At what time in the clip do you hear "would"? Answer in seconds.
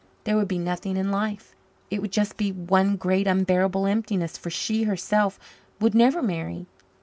0.35-0.47, 2.01-2.11, 5.79-5.93